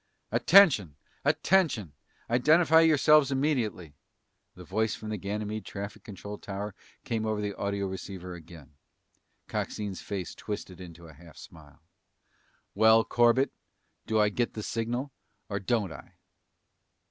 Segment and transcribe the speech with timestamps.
[0.31, 0.95] "Attention!
[1.23, 1.93] Attention!
[2.27, 3.93] Identify yourselves immediately!"
[4.55, 8.73] The voice from the Ganymede traffic control tower came over the audioceiver again.
[9.47, 11.83] Coxine's face twisted into a half smile.
[12.73, 13.51] "Well, Corbett,
[14.07, 15.11] do I get the signal
[15.49, 16.13] or don't I?"